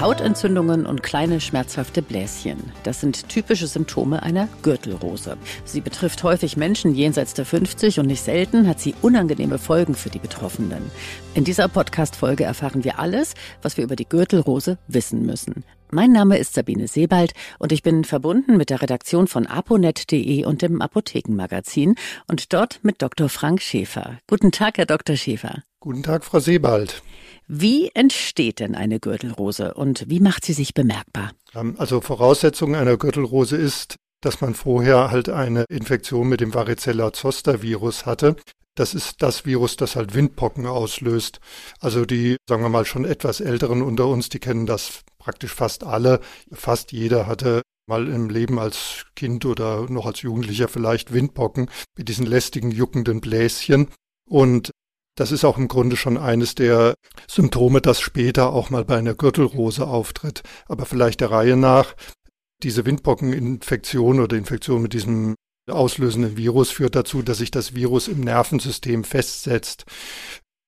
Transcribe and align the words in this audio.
Hautentzündungen 0.00 0.86
und 0.86 1.02
kleine 1.02 1.40
schmerzhafte 1.40 2.02
Bläschen. 2.02 2.72
Das 2.82 3.00
sind 3.00 3.28
typische 3.28 3.66
Symptome 3.66 4.22
einer 4.22 4.48
Gürtelrose. 4.62 5.36
Sie 5.64 5.80
betrifft 5.80 6.22
häufig 6.22 6.56
Menschen 6.56 6.94
jenseits 6.94 7.34
der 7.34 7.44
50 7.44 8.00
und 8.00 8.06
nicht 8.06 8.22
selten 8.22 8.66
hat 8.66 8.80
sie 8.80 8.94
unangenehme 9.02 9.58
Folgen 9.58 9.94
für 9.94 10.10
die 10.10 10.18
Betroffenen. 10.18 10.90
In 11.34 11.44
dieser 11.44 11.68
Podcast-Folge 11.68 12.44
erfahren 12.44 12.84
wir 12.84 12.98
alles, 12.98 13.34
was 13.62 13.76
wir 13.76 13.84
über 13.84 13.96
die 13.96 14.08
Gürtelrose 14.08 14.78
wissen 14.88 15.24
müssen. 15.24 15.64
Mein 15.90 16.10
Name 16.10 16.38
ist 16.38 16.54
Sabine 16.54 16.88
Sebald 16.88 17.32
und 17.58 17.70
ich 17.70 17.82
bin 17.82 18.04
verbunden 18.04 18.56
mit 18.56 18.70
der 18.70 18.80
Redaktion 18.80 19.26
von 19.26 19.46
aponet.de 19.46 20.44
und 20.46 20.62
dem 20.62 20.80
Apothekenmagazin 20.80 21.96
und 22.28 22.52
dort 22.52 22.80
mit 22.82 23.02
Dr. 23.02 23.28
Frank 23.28 23.60
Schäfer. 23.60 24.18
Guten 24.26 24.52
Tag, 24.52 24.78
Herr 24.78 24.86
Dr. 24.86 25.16
Schäfer. 25.16 25.62
Guten 25.82 26.04
Tag, 26.04 26.24
Frau 26.24 26.38
Sebald. 26.38 27.02
Wie 27.48 27.90
entsteht 27.92 28.60
denn 28.60 28.76
eine 28.76 29.00
Gürtelrose 29.00 29.74
und 29.74 30.08
wie 30.08 30.20
macht 30.20 30.44
sie 30.44 30.52
sich 30.52 30.74
bemerkbar? 30.74 31.32
Ähm, 31.56 31.74
also 31.76 32.00
Voraussetzung 32.00 32.76
einer 32.76 32.96
Gürtelrose 32.96 33.56
ist, 33.56 33.96
dass 34.20 34.40
man 34.40 34.54
vorher 34.54 35.10
halt 35.10 35.28
eine 35.28 35.64
Infektion 35.68 36.28
mit 36.28 36.40
dem 36.40 36.54
Varicella-Zoster-Virus 36.54 38.06
hatte. 38.06 38.36
Das 38.76 38.94
ist 38.94 39.22
das 39.22 39.44
Virus, 39.44 39.74
das 39.76 39.96
halt 39.96 40.14
Windpocken 40.14 40.66
auslöst. 40.66 41.40
Also 41.80 42.04
die, 42.04 42.36
sagen 42.48 42.62
wir 42.62 42.68
mal, 42.68 42.84
schon 42.84 43.04
etwas 43.04 43.40
älteren 43.40 43.82
unter 43.82 44.06
uns, 44.06 44.28
die 44.28 44.38
kennen 44.38 44.66
das 44.66 45.00
praktisch 45.18 45.52
fast 45.52 45.82
alle. 45.82 46.20
Fast 46.52 46.92
jeder 46.92 47.26
hatte 47.26 47.62
mal 47.88 48.06
im 48.06 48.30
Leben 48.30 48.60
als 48.60 49.06
Kind 49.16 49.44
oder 49.46 49.90
noch 49.90 50.06
als 50.06 50.22
Jugendlicher 50.22 50.68
vielleicht 50.68 51.12
Windpocken 51.12 51.68
mit 51.98 52.08
diesen 52.08 52.26
lästigen, 52.26 52.70
juckenden 52.70 53.20
Bläschen. 53.20 53.88
Und 54.28 54.70
das 55.14 55.32
ist 55.32 55.44
auch 55.44 55.58
im 55.58 55.68
Grunde 55.68 55.96
schon 55.96 56.16
eines 56.16 56.54
der 56.54 56.94
Symptome, 57.28 57.80
das 57.80 58.00
später 58.00 58.52
auch 58.52 58.70
mal 58.70 58.84
bei 58.84 58.96
einer 58.96 59.14
Gürtelrose 59.14 59.86
auftritt. 59.86 60.42
Aber 60.66 60.86
vielleicht 60.86 61.20
der 61.20 61.30
Reihe 61.30 61.56
nach, 61.56 61.94
diese 62.62 62.86
Windpockeninfektion 62.86 64.20
oder 64.20 64.36
Infektion 64.36 64.82
mit 64.82 64.92
diesem 64.92 65.34
auslösenden 65.70 66.36
Virus 66.36 66.70
führt 66.70 66.94
dazu, 66.94 67.22
dass 67.22 67.38
sich 67.38 67.50
das 67.50 67.74
Virus 67.74 68.08
im 68.08 68.20
Nervensystem 68.20 69.04
festsetzt. 69.04 69.84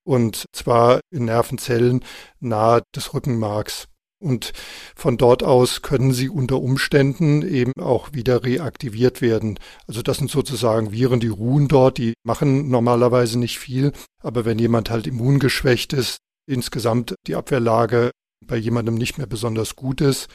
Und 0.07 0.45
zwar 0.53 1.01
in 1.11 1.25
Nervenzellen 1.25 2.05
nahe 2.41 2.83
des 2.95 3.15
Rückenmarks. 3.15 3.89
Und 4.25 4.55
von 4.97 5.19
dort 5.19 5.43
aus 5.43 5.83
können 5.83 6.15
sie 6.15 6.31
unter 6.31 6.59
Umständen 6.59 7.43
eben 7.47 7.73
auch 7.79 8.15
wieder 8.15 8.43
reaktiviert 8.43 9.21
werden. 9.21 9.59
Also 9.87 10.01
das 10.01 10.17
sind 10.17 10.31
sozusagen 10.31 10.93
Viren, 10.93 11.21
die 11.21 11.29
ruhen 11.29 11.69
dort, 11.69 11.99
die 11.99 12.15
machen 12.25 12.71
normalerweise 12.71 13.39
nicht 13.39 13.59
viel. 13.59 13.93
Aber 14.23 14.47
wenn 14.47 14.59
jemand 14.59 14.89
halt 14.89 15.07
immungeschwächt 15.07 15.93
ist, 15.93 16.17
insgesamt 16.47 17.15
die 17.27 17.35
Abwehrlage 17.35 18.13
bei 18.47 18.57
jemandem 18.57 18.95
nicht 18.95 19.19
mehr 19.19 19.27
besonders 19.27 19.77
gut 19.77 20.01
ist, 20.01 20.29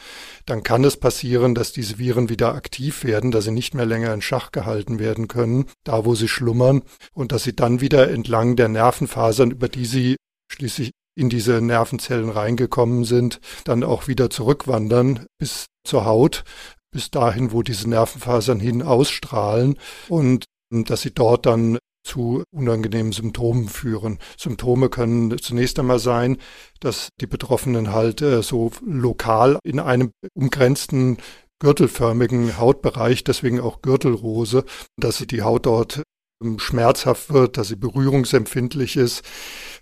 dann 0.45 0.61
kann 0.61 0.83
es 0.83 0.97
passieren, 0.97 1.55
dass 1.55 1.71
diese 1.71 1.97
Viren 1.97 2.29
wieder 2.29 2.53
aktiv 2.53 3.03
werden, 3.03 3.31
dass 3.31 3.45
sie 3.45 3.51
nicht 3.51 3.73
mehr 3.73 3.85
länger 3.85 4.13
in 4.13 4.21
Schach 4.21 4.51
gehalten 4.51 4.99
werden 4.99 5.27
können, 5.27 5.65
da 5.83 6.05
wo 6.05 6.15
sie 6.15 6.27
schlummern, 6.27 6.83
und 7.13 7.31
dass 7.31 7.43
sie 7.43 7.55
dann 7.55 7.81
wieder 7.81 8.09
entlang 8.09 8.55
der 8.55 8.67
Nervenfasern, 8.67 9.51
über 9.51 9.67
die 9.67 9.85
sie 9.85 10.15
schließlich 10.51 10.91
in 11.19 11.29
diese 11.29 11.61
Nervenzellen 11.61 12.29
reingekommen 12.29 13.03
sind, 13.03 13.41
dann 13.65 13.83
auch 13.83 14.07
wieder 14.07 14.29
zurückwandern 14.29 15.25
bis 15.37 15.65
zur 15.83 16.05
Haut, 16.05 16.43
bis 16.91 17.11
dahin, 17.11 17.51
wo 17.51 17.61
diese 17.61 17.89
Nervenfasern 17.89 18.59
hin 18.59 18.81
ausstrahlen 18.81 19.77
und 20.07 20.45
dass 20.71 21.01
sie 21.01 21.13
dort 21.13 21.45
dann 21.45 21.77
zu 22.03 22.43
unangenehmen 22.51 23.11
Symptomen 23.11 23.67
führen. 23.67 24.19
Symptome 24.37 24.89
können 24.89 25.37
zunächst 25.37 25.77
einmal 25.77 25.99
sein, 25.99 26.37
dass 26.79 27.09
die 27.19 27.27
Betroffenen 27.27 27.91
halt 27.91 28.21
äh, 28.21 28.41
so 28.41 28.71
lokal 28.85 29.59
in 29.63 29.79
einem 29.79 30.11
umgrenzten 30.33 31.17
gürtelförmigen 31.61 32.57
Hautbereich, 32.57 33.25
deswegen 33.25 33.59
auch 33.59 33.81
Gürtelrose, 33.81 34.63
dass 34.97 35.17
sie 35.17 35.27
die 35.27 35.41
Haut 35.41 35.65
dort 35.65 35.97
ähm, 35.97 36.03
schmerzhaft 36.57 37.33
wird, 37.33 37.57
dass 37.57 37.67
sie 37.67 37.75
berührungsempfindlich 37.75 38.95
ist, 38.95 39.23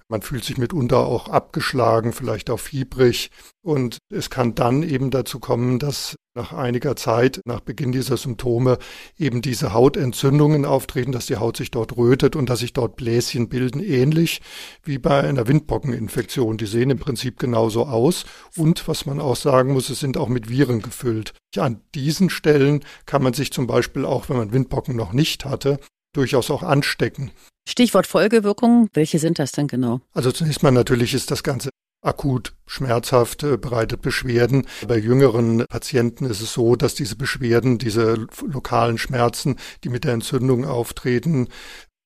man 0.09 0.22
fühlt 0.22 0.45
sich 0.45 0.57
mitunter 0.57 1.00
auch 1.00 1.28
abgeschlagen, 1.28 2.13
vielleicht 2.13 2.50
auch 2.50 2.62
fiebrig. 2.62 3.29
Und 3.62 3.97
es 4.09 4.29
kann 4.29 4.56
dann 4.56 4.81
eben 4.84 5.12
dazu 5.12 5.40
kommen, 5.40 5.79
dass 5.79 6.16
nach 6.34 6.53
einiger 6.53 6.95
Zeit, 6.95 7.41
nach 7.44 7.59
Beginn 7.59 7.91
dieser 7.91 8.16
Symptome, 8.16 8.78
eben 9.18 9.41
diese 9.41 9.73
Hautentzündungen 9.73 10.63
auftreten, 10.63 11.12
dass 11.12 11.25
die 11.25 11.35
Haut 11.35 11.57
sich 11.57 11.72
dort 11.72 11.97
rötet 11.97 12.38
und 12.38 12.50
dass 12.50 12.59
sich 12.59 12.72
dort 12.72 12.95
Bläschen 12.95 13.50
bilden, 13.50 13.81
ähnlich 13.81 14.41
wie 14.81 14.97
bei 14.97 15.22
einer 15.22 15.47
Windpockeninfektion. 15.47 16.56
Die 16.56 16.68
sehen 16.68 16.89
im 16.89 17.00
Prinzip 17.00 17.38
genauso 17.38 17.85
aus. 17.85 18.24
Und 18.56 18.88
was 18.88 19.06
man 19.06 19.19
auch 19.19 19.35
sagen 19.35 19.74
muss, 19.74 19.89
es 19.89 20.00
sind 20.00 20.16
auch 20.16 20.29
mit 20.29 20.50
Viren 20.50 20.81
gefüllt. 20.81 21.34
An 21.57 21.81
diesen 21.95 22.29
Stellen 22.29 22.81
kann 23.06 23.24
man 23.24 23.34
sich 23.34 23.51
zum 23.51 23.68
Beispiel 23.68 24.06
auch, 24.06 24.29
wenn 24.29 24.38
man 24.38 24.53
Windpocken 24.53 24.95
noch 24.95 25.12
nicht 25.12 25.44
hatte, 25.44 25.79
durchaus 26.17 26.51
auch 26.51 26.63
anstecken. 26.63 27.31
Stichwort 27.67 28.07
Folgewirkungen, 28.07 28.89
welche 28.94 29.19
sind 29.19 29.39
das 29.39 29.51
denn 29.51 29.67
genau? 29.67 30.01
Also 30.13 30.31
zunächst 30.31 30.63
mal 30.63 30.72
natürlich 30.72 31.13
ist 31.13 31.31
das 31.31 31.44
Ganze 31.44 31.69
akut 32.01 32.53
schmerzhaft, 32.66 33.44
äh, 33.44 33.57
bereitet 33.57 34.01
Beschwerden. 34.01 34.67
Bei 34.88 34.97
jüngeren 34.97 35.66
Patienten 35.67 36.25
ist 36.25 36.41
es 36.41 36.53
so, 36.53 36.75
dass 36.75 36.95
diese 36.95 37.16
Beschwerden, 37.16 37.77
diese 37.77 38.27
lokalen 38.45 38.97
Schmerzen, 38.97 39.57
die 39.83 39.89
mit 39.89 40.03
der 40.03 40.13
Entzündung 40.13 40.66
auftreten, 40.66 41.50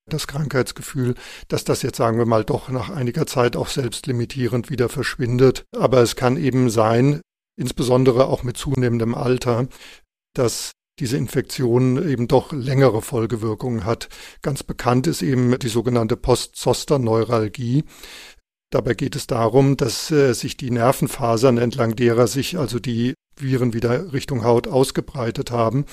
das 0.09 0.27
Krankheitsgefühl, 0.27 1.15
dass 1.47 1.63
das 1.63 1.83
jetzt 1.83 1.97
sagen 1.97 2.17
wir 2.17 2.25
mal 2.25 2.43
doch 2.43 2.69
nach 2.69 2.89
einiger 2.89 3.27
Zeit 3.27 3.55
auch 3.55 3.67
selbstlimitierend 3.67 4.69
wieder 4.69 4.89
verschwindet. 4.89 5.63
Aber 5.77 6.01
es 6.01 6.15
kann 6.15 6.37
eben 6.37 6.69
sein, 6.69 7.21
insbesondere 7.57 8.25
auch 8.25 8.43
mit 8.43 8.57
zunehmendem 8.57 9.13
Alter, 9.13 9.67
dass 10.33 10.71
diese 11.01 11.17
Infektion 11.17 12.07
eben 12.07 12.27
doch 12.27 12.53
längere 12.53 13.01
Folgewirkungen 13.01 13.85
hat. 13.85 14.07
Ganz 14.41 14.63
bekannt 14.63 15.07
ist 15.07 15.23
eben 15.23 15.57
die 15.57 15.67
sogenannte 15.67 16.15
Post-Zoster-Neuralgie. 16.15 17.83
Dabei 18.71 18.93
geht 18.93 19.15
es 19.15 19.27
darum, 19.27 19.75
dass 19.75 20.11
äh, 20.11 20.33
sich 20.33 20.55
die 20.55 20.71
Nervenfasern, 20.71 21.57
entlang 21.57 21.95
derer 21.95 22.27
sich 22.27 22.57
also 22.57 22.79
die 22.79 23.15
Viren 23.35 23.73
wieder 23.73 24.13
Richtung 24.13 24.43
Haut 24.43 24.67
ausgebreitet 24.67 25.51
haben, 25.51 25.85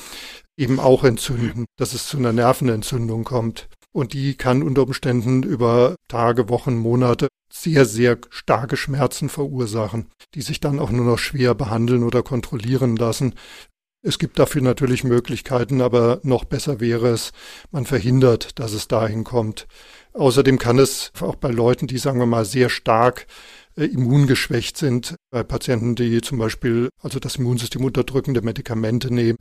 eben 0.57 0.79
auch 0.79 1.03
entzünden, 1.05 1.65
dass 1.79 1.95
es 1.95 2.07
zu 2.07 2.19
einer 2.19 2.33
Nervenentzündung 2.33 3.25
kommt. 3.25 3.69
Und 3.93 4.13
die 4.13 4.37
kann 4.37 4.63
unter 4.63 4.83
Umständen 4.83 5.43
über 5.43 5.97
Tage, 6.09 6.51
Wochen, 6.51 6.77
Monate 6.77 7.29
sehr, 7.51 7.87
sehr 7.87 8.19
starke 8.29 8.77
Schmerzen 8.77 9.31
verursachen, 9.31 10.09
die 10.35 10.43
sich 10.43 10.61
dann 10.61 10.79
auch 10.79 10.91
nur 10.91 11.07
noch 11.07 11.19
schwer 11.19 11.55
behandeln 11.55 12.03
oder 12.03 12.23
kontrollieren 12.23 12.97
lassen. 12.97 13.35
Es 14.01 14.21
gibt 14.21 14.39
dafür 14.39 14.63
natürlich 14.63 15.03
Möglichkeiten, 15.03 15.81
aber 15.81 16.21
noch 16.23 16.45
besser 16.45 16.79
wäre 16.79 17.09
es, 17.09 17.33
man 17.73 17.85
verhindert, 17.85 18.59
dass 18.61 18.73
es 18.73 18.87
dahin 18.87 19.25
kommt. 19.25 19.67
Außerdem 20.13 20.59
kann 20.59 20.79
es 20.79 21.13
auch 21.21 21.35
bei 21.35 21.51
Leuten, 21.51 21.89
die, 21.89 21.99
sagen 21.99 22.21
wir 22.21 22.27
mal, 22.27 22.45
sehr 22.45 22.69
stark 22.69 23.27
äh, 23.77 23.85
immungeschwächt 23.85 24.77
sind, 24.77 25.17
bei 25.31 25.43
Patienten, 25.43 25.97
die 25.97 26.21
zum 26.21 26.39
Beispiel 26.39 26.91
also 27.03 27.19
das 27.19 27.37
Immunsystem 27.37 27.85
unterdrückende 27.85 28.41
Medikamente 28.41 29.13
nehmen, 29.13 29.37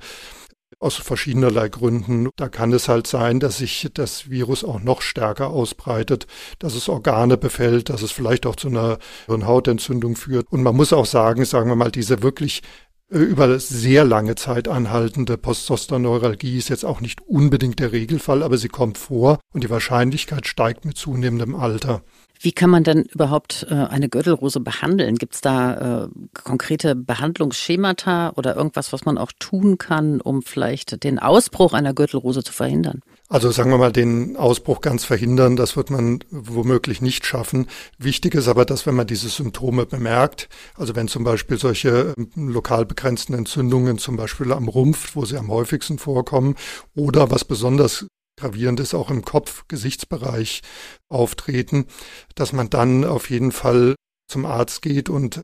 aus 0.79 0.95
verschiedenerlei 0.95 1.69
Gründen. 1.69 2.29
Da 2.35 2.49
kann 2.49 2.73
es 2.73 2.87
halt 2.87 3.07
sein, 3.07 3.39
dass 3.39 3.57
sich 3.57 3.89
das 3.93 4.29
Virus 4.29 4.63
auch 4.63 4.79
noch 4.79 5.01
stärker 5.01 5.49
ausbreitet, 5.49 6.27
dass 6.59 6.75
es 6.75 6.89
Organe 6.89 7.37
befällt, 7.37 7.89
dass 7.89 8.01
es 8.01 8.11
vielleicht 8.11 8.45
auch 8.45 8.55
zu 8.55 8.67
einer 8.67 8.97
Hautentzündung 9.27 10.15
führt. 10.15 10.47
Und 10.51 10.63
man 10.63 10.75
muss 10.75 10.93
auch 10.93 11.05
sagen, 11.05 11.45
sagen 11.45 11.69
wir 11.69 11.75
mal, 11.75 11.91
diese 11.91 12.21
wirklich 12.21 12.61
über 13.09 13.59
sehr 13.59 14.03
lange 14.03 14.35
Zeit 14.35 14.67
anhaltende 14.67 15.37
Postzosterneuralgie 15.37 16.57
ist 16.57 16.69
jetzt 16.69 16.83
auch 16.83 16.99
nicht 16.99 17.21
unbedingt 17.21 17.79
der 17.79 17.91
Regelfall, 17.91 18.43
aber 18.43 18.57
sie 18.57 18.67
kommt 18.67 18.97
vor 18.97 19.39
und 19.53 19.63
die 19.63 19.69
Wahrscheinlichkeit 19.69 20.45
steigt 20.45 20.83
mit 20.83 20.97
zunehmendem 20.97 21.55
Alter. 21.55 22.01
Wie 22.39 22.51
kann 22.51 22.69
man 22.69 22.83
denn 22.83 23.03
überhaupt 23.03 23.65
äh, 23.69 23.73
eine 23.73 24.09
Gürtelrose 24.09 24.59
behandeln? 24.59 25.15
Gibt 25.15 25.35
es 25.35 25.41
da 25.41 26.03
äh, 26.03 26.07
konkrete 26.33 26.95
Behandlungsschemata 26.95 28.33
oder 28.35 28.55
irgendwas, 28.55 28.93
was 28.93 29.05
man 29.05 29.17
auch 29.17 29.31
tun 29.39 29.77
kann, 29.77 30.21
um 30.21 30.43
vielleicht 30.43 31.03
den 31.03 31.17
Ausbruch 31.17 31.73
einer 31.73 31.93
Gürtelrose 31.93 32.43
zu 32.43 32.53
verhindern? 32.53 33.01
Also 33.29 33.51
sagen 33.51 33.71
wir 33.71 33.77
mal, 33.77 33.91
den 33.91 34.37
Ausbruch 34.37 34.79
ganz 34.79 35.03
verhindern, 35.03 35.57
das 35.57 35.75
wird 35.75 35.89
man 35.89 36.19
womöglich 36.29 37.01
nicht 37.01 37.25
schaffen. 37.25 37.67
Wichtig 37.97 38.35
ist 38.35 38.47
aber, 38.47 38.63
dass 38.63 38.85
wenn 38.85 38.95
man 38.95 39.05
diese 39.05 39.27
Symptome 39.27 39.85
bemerkt, 39.85 40.47
also 40.75 40.95
wenn 40.95 41.09
zum 41.09 41.25
Beispiel 41.25 41.57
solche 41.57 42.13
ähm, 42.17 42.47
lokal 42.47 42.85
begrenzten 42.85 43.33
Entzündungen 43.33 43.97
zum 43.97 44.15
Beispiel 44.15 44.53
am 44.53 44.69
Rumpf, 44.69 45.17
wo 45.17 45.25
sie 45.25 45.37
am 45.37 45.51
häufigsten 45.51 45.99
vorkommen, 45.99 46.55
oder 46.95 47.29
was 47.29 47.43
besonders 47.43 48.07
gravierend 48.39 48.79
ist, 48.79 48.93
auch 48.93 49.11
im 49.11 49.25
Kopf-Gesichtsbereich 49.25 50.61
auftreten, 51.09 51.87
dass 52.35 52.53
man 52.53 52.69
dann 52.69 53.03
auf 53.03 53.29
jeden 53.29 53.51
Fall 53.51 53.95
zum 54.29 54.45
Arzt 54.45 54.81
geht 54.81 55.09
und 55.09 55.41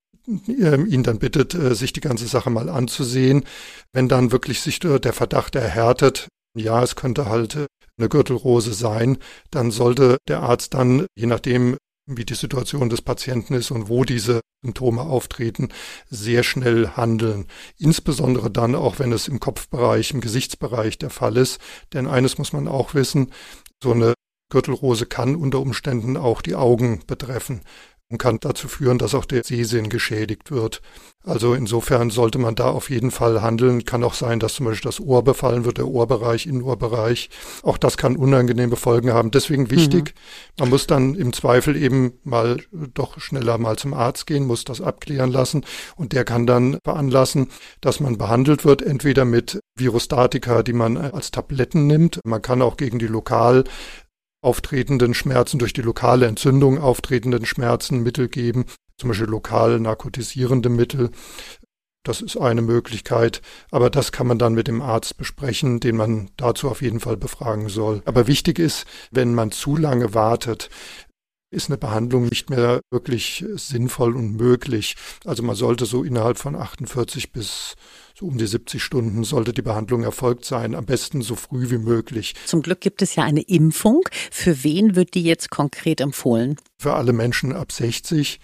äh, 0.47 0.81
ihn 0.83 1.03
dann 1.03 1.19
bittet, 1.19 1.53
äh, 1.53 1.75
sich 1.75 1.91
die 1.91 2.01
ganze 2.01 2.27
Sache 2.27 2.49
mal 2.49 2.69
anzusehen. 2.69 3.43
Wenn 3.91 4.07
dann 4.07 4.31
wirklich 4.31 4.61
sich 4.61 4.79
der 4.79 5.11
Verdacht 5.11 5.55
erhärtet, 5.55 6.29
ja, 6.55 6.83
es 6.83 6.95
könnte 6.95 7.25
halt 7.25 7.65
eine 7.97 8.09
Gürtelrose 8.09 8.73
sein, 8.73 9.17
dann 9.51 9.71
sollte 9.71 10.17
der 10.27 10.41
Arzt 10.41 10.73
dann, 10.73 11.05
je 11.15 11.27
nachdem, 11.27 11.77
wie 12.05 12.25
die 12.25 12.33
Situation 12.33 12.89
des 12.89 13.01
Patienten 13.01 13.53
ist 13.53 13.71
und 13.71 13.87
wo 13.87 14.03
diese 14.03 14.41
Symptome 14.63 15.01
auftreten, 15.01 15.69
sehr 16.09 16.43
schnell 16.43 16.89
handeln. 16.89 17.47
Insbesondere 17.77 18.51
dann 18.51 18.75
auch, 18.75 18.99
wenn 18.99 19.11
es 19.11 19.27
im 19.27 19.39
Kopfbereich, 19.39 20.11
im 20.11 20.21
Gesichtsbereich 20.21 20.97
der 20.97 21.09
Fall 21.09 21.37
ist. 21.37 21.59
Denn 21.93 22.07
eines 22.07 22.37
muss 22.37 22.51
man 22.51 22.67
auch 22.67 22.93
wissen, 22.93 23.31
so 23.81 23.93
eine 23.93 24.13
Gürtelrose 24.49 25.05
kann 25.05 25.35
unter 25.35 25.59
Umständen 25.59 26.17
auch 26.17 26.41
die 26.41 26.55
Augen 26.55 27.01
betreffen 27.07 27.61
und 28.13 28.19
kann 28.19 28.37
dazu 28.39 28.67
führen, 28.67 28.99
dass 28.99 29.15
auch 29.15 29.25
der 29.25 29.43
Sehsinn 29.43 29.89
geschädigt 29.89 30.51
wird. 30.51 30.81
Also 31.25 31.53
insofern 31.53 32.09
sollte 32.09 32.37
man 32.37 32.53
da 32.53 32.69
auf 32.69 32.89
jeden 32.89 33.09
Fall 33.09 33.41
handeln. 33.41 33.85
Kann 33.85 34.03
auch 34.03 34.13
sein, 34.13 34.39
dass 34.39 34.55
zum 34.55 34.65
Beispiel 34.65 34.89
das 34.89 34.99
Ohr 34.99 35.23
befallen 35.23 35.65
wird, 35.65 35.77
der 35.77 35.87
Ohrbereich, 35.87 36.45
Innenohrbereich. 36.45 37.29
Auch 37.63 37.77
das 37.77 37.97
kann 37.97 38.17
unangenehme 38.17 38.75
Folgen 38.75 39.13
haben. 39.13 39.31
Deswegen 39.31 39.71
wichtig, 39.71 40.13
mhm. 40.13 40.59
man 40.59 40.69
muss 40.69 40.85
dann 40.85 41.15
im 41.15 41.33
Zweifel 41.33 41.75
eben 41.75 42.13
mal 42.23 42.61
doch 42.93 43.19
schneller 43.19 43.57
mal 43.57 43.77
zum 43.77 43.93
Arzt 43.93 44.27
gehen, 44.27 44.45
muss 44.45 44.63
das 44.63 44.81
abklären 44.81 45.31
lassen 45.31 45.65
und 45.95 46.11
der 46.11 46.25
kann 46.25 46.45
dann 46.45 46.77
veranlassen, 46.83 47.47
dass 47.81 47.99
man 47.99 48.17
behandelt 48.17 48.65
wird, 48.65 48.81
entweder 48.81 49.25
mit 49.25 49.59
Virostatika, 49.75 50.61
die 50.61 50.73
man 50.73 50.97
als 50.97 51.31
Tabletten 51.31 51.87
nimmt. 51.87 52.19
Man 52.25 52.41
kann 52.41 52.61
auch 52.61 52.77
gegen 52.77 52.99
die 52.99 53.07
lokal 53.07 53.63
auftretenden 54.43 55.13
Schmerzen, 55.13 55.59
durch 55.59 55.73
die 55.73 55.81
lokale 55.81 56.27
Entzündung 56.27 56.79
auftretenden 56.79 57.45
Schmerzen 57.45 58.03
Mittel 58.03 58.27
geben, 58.27 58.65
zum 58.97 59.09
Beispiel 59.09 59.27
lokal 59.27 59.79
narkotisierende 59.79 60.69
Mittel. 60.69 61.11
Das 62.05 62.21
ist 62.21 62.35
eine 62.35 62.61
Möglichkeit, 62.61 63.41
aber 63.71 63.89
das 63.89 64.11
kann 64.11 64.27
man 64.27 64.37
dann 64.37 64.53
mit 64.53 64.67
dem 64.67 64.81
Arzt 64.81 65.15
besprechen, 65.17 65.79
den 65.79 65.95
man 65.95 66.29
dazu 66.35 66.69
auf 66.69 66.81
jeden 66.81 66.99
Fall 66.99 67.15
befragen 67.15 67.69
soll. 67.69 68.01
Aber 68.05 68.27
wichtig 68.27 68.59
ist, 68.59 68.85
wenn 69.11 69.33
man 69.33 69.51
zu 69.51 69.77
lange 69.77 70.13
wartet, 70.13 70.69
ist 71.49 71.69
eine 71.69 71.77
Behandlung 71.77 72.25
nicht 72.25 72.49
mehr 72.49 72.81
wirklich 72.91 73.45
sinnvoll 73.55 74.17
und 74.17 74.35
möglich. 74.35 74.95
Also 75.23 75.43
man 75.43 75.55
sollte 75.55 75.85
so 75.85 76.03
innerhalb 76.03 76.37
von 76.37 76.55
48 76.55 77.31
bis 77.31 77.75
so 78.15 78.27
um 78.27 78.37
die 78.37 78.47
70 78.47 78.81
Stunden 78.81 79.23
sollte 79.23 79.53
die 79.53 79.61
Behandlung 79.61 80.03
erfolgt 80.03 80.45
sein, 80.45 80.75
am 80.75 80.85
besten 80.85 81.21
so 81.21 81.35
früh 81.35 81.69
wie 81.71 81.79
möglich. 81.79 82.35
Zum 82.45 82.61
Glück 82.61 82.81
gibt 82.81 83.01
es 83.01 83.15
ja 83.15 83.23
eine 83.23 83.41
Impfung. 83.41 84.01
Für 84.31 84.63
wen 84.63 84.95
wird 84.95 85.15
die 85.15 85.23
jetzt 85.23 85.49
konkret 85.49 85.99
empfohlen? 85.99 86.57
Für 86.77 86.93
alle 86.93 87.13
Menschen 87.13 87.53
ab 87.53 87.71
60. 87.71 88.39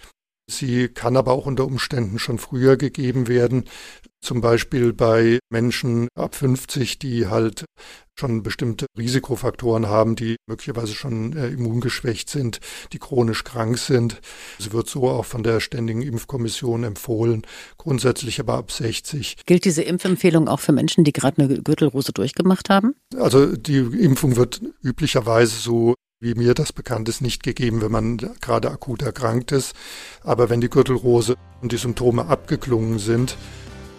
Sie 0.50 0.88
kann 0.88 1.16
aber 1.16 1.32
auch 1.32 1.46
unter 1.46 1.64
Umständen 1.64 2.18
schon 2.18 2.38
früher 2.38 2.76
gegeben 2.76 3.28
werden. 3.28 3.64
Zum 4.22 4.40
Beispiel 4.40 4.92
bei 4.92 5.38
Menschen 5.50 6.08
ab 6.14 6.34
50, 6.34 6.98
die 6.98 7.28
halt 7.28 7.64
schon 8.18 8.42
bestimmte 8.42 8.86
Risikofaktoren 8.98 9.88
haben, 9.88 10.14
die 10.14 10.36
möglicherweise 10.46 10.92
schon 10.92 11.34
äh, 11.36 11.48
immungeschwächt 11.48 12.28
sind, 12.28 12.60
die 12.92 12.98
chronisch 12.98 13.44
krank 13.44 13.78
sind. 13.78 14.20
Es 14.58 14.72
wird 14.72 14.88
so 14.88 15.08
auch 15.08 15.24
von 15.24 15.42
der 15.42 15.60
Ständigen 15.60 16.02
Impfkommission 16.02 16.84
empfohlen, 16.84 17.42
grundsätzlich 17.78 18.38
aber 18.38 18.54
ab 18.54 18.70
60. 18.70 19.36
Gilt 19.46 19.64
diese 19.64 19.82
Impfempfehlung 19.82 20.48
auch 20.48 20.60
für 20.60 20.72
Menschen, 20.72 21.04
die 21.04 21.12
gerade 21.12 21.42
eine 21.42 21.62
Gürtelrose 21.62 22.12
durchgemacht 22.12 22.68
haben? 22.68 22.94
Also 23.16 23.56
die 23.56 23.78
Impfung 23.78 24.36
wird 24.36 24.60
üblicherweise 24.82 25.56
so 25.56 25.94
wie 26.22 26.34
mir 26.34 26.52
das 26.52 26.74
bekannt 26.74 27.08
ist, 27.08 27.22
nicht 27.22 27.42
gegeben, 27.42 27.80
wenn 27.80 27.90
man 27.90 28.18
gerade 28.42 28.70
akut 28.70 29.00
erkrankt 29.00 29.52
ist. 29.52 29.74
Aber 30.22 30.50
wenn 30.50 30.60
die 30.60 30.68
Gürtelrose 30.68 31.36
und 31.62 31.72
die 31.72 31.78
Symptome 31.78 32.26
abgeklungen 32.26 32.98
sind, 32.98 33.38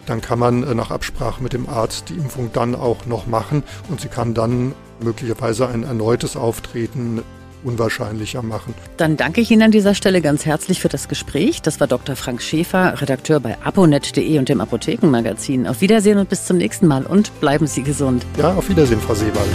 dann 0.05 0.21
kann 0.21 0.39
man 0.39 0.63
äh, 0.63 0.75
nach 0.75 0.91
Absprache 0.91 1.41
mit 1.41 1.53
dem 1.53 1.67
Arzt 1.69 2.09
die 2.09 2.13
Impfung 2.13 2.51
dann 2.53 2.75
auch 2.75 3.05
noch 3.05 3.27
machen 3.27 3.63
und 3.89 4.01
sie 4.01 4.07
kann 4.07 4.33
dann 4.33 4.73
möglicherweise 5.01 5.67
ein 5.67 5.83
erneutes 5.83 6.35
Auftreten 6.35 7.21
unwahrscheinlicher 7.63 8.41
machen. 8.41 8.73
Dann 8.97 9.17
danke 9.17 9.41
ich 9.41 9.51
Ihnen 9.51 9.61
an 9.63 9.71
dieser 9.71 9.93
Stelle 9.93 10.21
ganz 10.21 10.45
herzlich 10.45 10.81
für 10.81 10.89
das 10.89 11.07
Gespräch. 11.07 11.61
Das 11.61 11.79
war 11.79 11.87
Dr. 11.87 12.15
Frank 12.15 12.41
Schäfer, 12.41 12.99
Redakteur 13.01 13.39
bei 13.39 13.57
aponet.de 13.63 14.39
und 14.39 14.49
dem 14.49 14.61
Apothekenmagazin. 14.61 15.67
Auf 15.67 15.81
Wiedersehen 15.81 16.17
und 16.17 16.29
bis 16.29 16.45
zum 16.45 16.57
nächsten 16.57 16.87
Mal 16.87 17.05
und 17.05 17.39
bleiben 17.39 17.67
Sie 17.67 17.83
gesund. 17.83 18.25
Ja, 18.37 18.53
auf 18.53 18.69
Wiedersehen, 18.69 18.99
Frau 18.99 19.13
Seewald. 19.13 19.49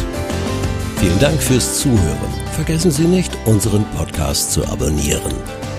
Vielen 0.98 1.18
Dank 1.18 1.40
fürs 1.42 1.80
Zuhören. 1.80 2.32
Vergessen 2.52 2.90
Sie 2.90 3.06
nicht, 3.06 3.36
unseren 3.44 3.84
Podcast 3.96 4.52
zu 4.52 4.64
abonnieren. 4.66 5.32